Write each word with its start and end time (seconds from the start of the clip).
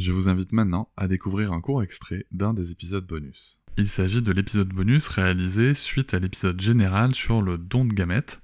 Je 0.00 0.12
vous 0.12 0.30
invite 0.30 0.52
maintenant 0.52 0.88
à 0.96 1.08
découvrir 1.08 1.52
un 1.52 1.60
court 1.60 1.82
extrait 1.82 2.24
d'un 2.32 2.54
des 2.54 2.70
épisodes 2.70 3.06
bonus. 3.06 3.60
Il 3.76 3.86
s'agit 3.86 4.22
de 4.22 4.32
l'épisode 4.32 4.70
bonus 4.70 5.08
réalisé 5.08 5.74
suite 5.74 6.14
à 6.14 6.18
l'épisode 6.18 6.58
général 6.58 7.14
sur 7.14 7.42
le 7.42 7.58
don 7.58 7.84
de 7.84 7.92
gamètes. 7.92 8.40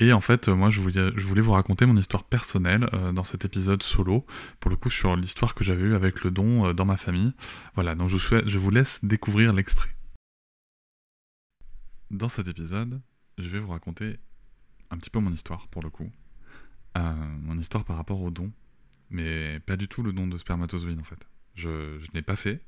Et 0.00 0.12
en 0.12 0.20
fait, 0.20 0.48
moi, 0.48 0.68
je 0.68 0.80
voulais, 0.80 1.40
vous 1.40 1.52
raconter 1.52 1.86
mon 1.86 1.96
histoire 1.96 2.24
personnelle 2.24 2.90
euh, 2.92 3.12
dans 3.12 3.22
cet 3.22 3.44
épisode 3.44 3.84
solo, 3.84 4.26
pour 4.58 4.68
le 4.68 4.76
coup 4.76 4.90
sur 4.90 5.14
l'histoire 5.14 5.54
que 5.54 5.62
j'avais 5.62 5.82
eue 5.84 5.94
avec 5.94 6.24
le 6.24 6.32
don 6.32 6.66
euh, 6.66 6.72
dans 6.72 6.84
ma 6.84 6.96
famille. 6.96 7.32
Voilà, 7.76 7.94
donc 7.94 8.08
je, 8.08 8.58
vous 8.58 8.70
laisse 8.70 8.98
découvrir 9.04 9.52
l'extrait. 9.52 9.94
Dans 12.10 12.28
cet 12.28 12.48
épisode, 12.48 13.00
je 13.38 13.48
vais 13.48 13.60
vous 13.60 13.70
raconter 13.70 14.18
un 14.90 14.96
petit 14.96 15.10
peu 15.10 15.20
mon 15.20 15.32
histoire, 15.32 15.68
pour 15.68 15.84
le 15.84 15.90
coup. 15.90 16.10
Euh, 16.98 17.12
mon 17.42 17.56
histoire 17.60 17.84
par 17.84 17.94
rapport 17.94 18.20
au 18.20 18.32
don, 18.32 18.50
mais 19.10 19.60
pas 19.60 19.76
du 19.76 19.88
tout 19.88 20.02
le 20.02 20.12
don 20.12 20.26
de 20.26 20.38
spermatozoïdes 20.38 21.00
en 21.00 21.04
fait. 21.04 21.26
Je, 21.54 21.98
je 22.00 22.08
n'ai 22.12 22.22
pas 22.22 22.36
fait, 22.36 22.62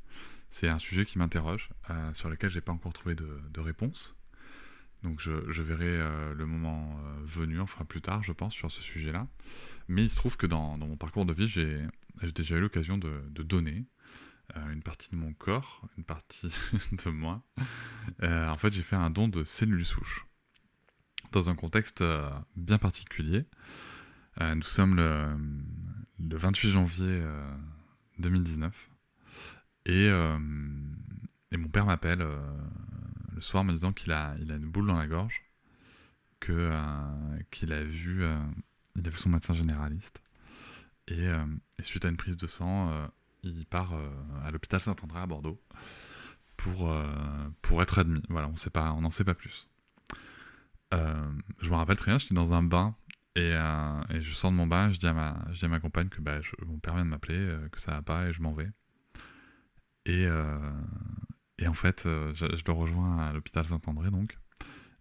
c'est 0.50 0.69
un 0.69 0.78
sujet 0.78 1.05
qui 1.05 1.19
m'interroge, 1.19 1.70
euh, 1.91 2.12
sur 2.14 2.28
lequel 2.28 2.50
j'ai 2.50 2.61
pas 2.61 2.72
encore 2.72 2.92
trouvé 2.92 3.14
de, 3.14 3.61
réponse. 3.61 4.17
Donc 5.03 5.20
je, 5.20 5.62
verrai 5.62 5.86
euh, 5.86 6.34
le 6.34 6.47
moment 6.47 6.98
euh, 7.05 7.25
venu, 7.25 7.61
enfin 7.61 7.84
plus 7.84 8.00
tard, 8.00 8.22
je 8.22 8.33
pense, 8.33 8.55
sur 8.55 8.70
ce 8.70 8.81
sujet-là. 8.81 9.27
Mais 9.89 10.05
il 10.05 10.11
se 10.11 10.16
trouve 10.16 10.36
que 10.36 10.47
dans, 10.47 10.77
mon 10.78 10.97
parcours 10.97 11.27
de 11.27 11.33
vie, 11.33 11.48
j'ai 11.48 11.86
déjà 12.34 12.56
eu 12.56 12.61
l'occasion 12.61 12.98
de, 12.98 13.22
donner 13.42 13.84
une 14.72 14.82
partie 14.82 15.10
de 15.10 15.16
mon 15.16 15.34
corps, 15.34 15.87
une 15.99 16.05
partie 16.05 16.50
de 17.05 17.10
moi. 17.10 17.43
en 18.22 18.56
fait, 18.56 18.72
j'ai 18.72 18.82
fait 18.82 18.97
un 18.97 19.10
don 19.10 19.28
de 19.28 19.44
cellules 19.44 19.84
souches. 19.84 20.26
Dans 21.32 21.50
un 21.50 21.55
contexte 21.55 22.03
bien 22.56 22.78
particulier. 22.78 23.44
nous 24.41 24.62
sommes 24.62 24.97
le, 24.97 25.37
le 26.21 26.37
28 26.37 26.71
janvier 26.71 27.23
2019. 28.19 28.75
Euh, 29.89 30.39
et, 31.51 31.56
mon 31.56 31.69
père 31.69 31.87
m'appelle 31.87 32.21
euh, 32.21 32.37
le 33.34 33.41
soir 33.41 33.65
me 33.65 33.73
disant 33.73 33.93
qu'il 33.93 34.12
a, 34.12 34.34
il 34.41 34.53
a 34.53 34.56
une 34.56 34.69
boule 34.69 34.87
dans 34.87 34.99
la 34.99 35.06
gorge, 35.06 35.43
que, 36.41 36.53
euh, 36.53 37.39
qu'il 37.51 37.73
a 37.73 37.83
vu, 37.83 38.25
il 38.97 39.06
a 39.06 39.11
vu 39.11 39.19
son 39.19 39.31
médecin 39.31 39.55
généraliste. 39.55 40.21
Et, 41.09 41.27
suite 41.83 42.05
à 42.05 42.09
une 42.09 42.17
prise 42.17 42.37
de 42.37 42.47
sang, 42.47 43.09
il 43.43 43.65
part 43.67 43.95
à 44.45 44.50
l'hôpital 44.50 44.81
Saint-André 44.81 45.21
à 45.21 45.27
Bordeaux 45.27 45.59
pour, 46.56 46.95
pour 47.62 47.83
être 47.83 47.99
admis. 47.99 48.23
Voilà, 48.29 48.49
on 48.49 49.00
n'en 49.00 49.11
sait 49.11 49.25
pas 49.25 49.35
plus. 49.35 49.69
je 50.93 51.71
me 51.71 51.75
rappelle 51.75 51.97
très 51.97 52.11
bien, 52.11 52.19
j'étais 52.19 52.35
dans 52.35 52.53
un 52.53 52.62
bain 52.62 52.95
et, 53.38 54.21
je 54.21 54.32
sors 54.32 54.50
de 54.50 54.56
mon 54.56 54.66
bain, 54.66 54.93
je 54.93 54.99
dis 54.99 55.06
à 55.06 55.12
ma, 55.12 55.38
je 55.53 55.66
compagne 55.78 56.09
que 56.09 56.21
bah, 56.21 56.41
mon 56.66 56.78
père 56.78 56.94
vient 56.94 57.04
de 57.04 57.10
m'appeler, 57.10 57.56
que 57.72 57.81
ça 57.81 57.93
va 57.93 58.03
pas 58.03 58.28
et 58.28 58.32
je 58.32 58.43
m'en 58.43 58.53
vais. 58.53 58.71
Et, 60.09 60.26
euh, 60.26 60.72
en 61.66 61.75
fait, 61.75 62.06
euh, 62.06 62.32
je, 62.34 62.47
le 62.47 62.72
rejoins 62.72 63.19
à 63.19 63.32
l'hôpital 63.32 63.66
Saint-André, 63.66 64.10
donc. 64.10 64.38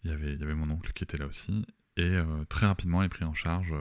Il 0.04 0.12
y, 0.12 0.14
avait, 0.14 0.54
mon 0.54 0.70
oncle 0.70 0.94
qui 0.94 1.04
était 1.04 1.18
là 1.18 1.26
aussi. 1.26 1.66
Et 1.96 2.04
euh, 2.04 2.46
très 2.46 2.68
rapidement, 2.68 3.02
il 3.02 3.08
est 3.08 3.10
pris 3.10 3.26
en 3.26 3.34
charge 3.34 3.74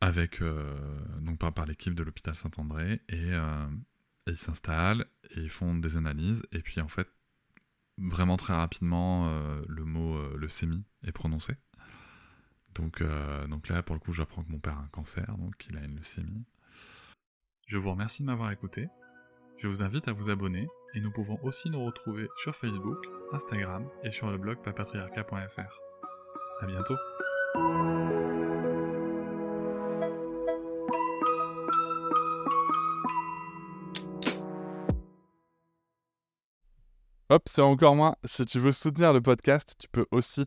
avec, 0.00 0.42
donc 1.20 1.38
par, 1.38 1.52
par 1.54 1.66
l'équipe 1.66 1.94
de 1.94 2.02
l'hôpital 2.02 2.34
Saint-André. 2.34 3.00
Et, 3.08 3.30
et 3.30 4.30
ils 4.30 4.36
s'installent 4.36 5.06
et 5.30 5.40
ils 5.40 5.50
font 5.50 5.74
des 5.74 5.96
analyses. 5.96 6.42
Et 6.52 6.60
puis, 6.60 6.80
en 6.80 6.88
fait, 6.88 7.08
vraiment 7.98 8.36
très 8.36 8.54
rapidement, 8.54 9.30
le 9.66 9.84
mot 9.84 10.36
leucémie 10.36 10.84
est 11.04 11.12
prononcé. 11.12 11.54
Donc, 12.78 13.02
donc 13.48 13.68
là, 13.68 13.82
pour 13.82 13.94
le 13.94 14.00
coup, 14.00 14.12
j'apprends 14.12 14.42
que 14.42 14.50
mon 14.50 14.58
père 14.58 14.78
a 14.78 14.82
un 14.82 14.88
cancer, 14.88 15.26
donc 15.38 15.66
il 15.68 15.76
a 15.76 15.80
une 15.80 15.96
leucémie. 15.96 16.44
Je 17.66 17.76
vous 17.76 17.90
remercie 17.90 18.22
de 18.22 18.26
m'avoir 18.28 18.50
écouté. 18.50 18.88
Je 19.58 19.66
vous 19.66 19.82
invite 19.82 20.08
à 20.08 20.12
vous 20.12 20.30
abonner 20.30 20.68
et 20.94 21.00
nous 21.00 21.10
pouvons 21.10 21.38
aussi 21.42 21.68
nous 21.68 21.84
retrouver 21.84 22.28
sur 22.36 22.54
Facebook, 22.56 22.98
Instagram 23.32 23.86
et 24.04 24.10
sur 24.10 24.30
le 24.30 24.38
blog 24.38 24.62
papatriarca.fr. 24.62 25.80
A 26.60 26.66
bientôt 26.66 26.96
Hop, 37.30 37.42
c'est 37.46 37.60
encore 37.60 37.94
moins. 37.94 38.16
Si 38.24 38.46
tu 38.46 38.58
veux 38.58 38.72
soutenir 38.72 39.12
le 39.12 39.20
podcast, 39.20 39.74
tu 39.78 39.88
peux 39.88 40.06
aussi 40.10 40.46